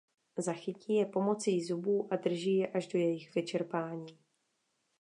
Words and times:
Zachytí 0.37 0.93
je 0.95 1.05
pomocí 1.05 1.63
zubů 1.63 2.13
a 2.13 2.15
drží 2.15 2.57
je 2.57 2.67
až 2.67 2.87
do 2.87 2.99
jejich 2.99 3.35
vyčerpání. 3.35 4.19